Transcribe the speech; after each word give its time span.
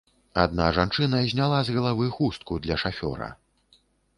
Адна 0.43 0.69
жанчына 0.77 1.19
зняла 1.33 1.59
з 1.67 1.75
галавы 1.77 2.09
хустку 2.17 2.59
для 2.65 2.79
шафёра. 2.85 3.29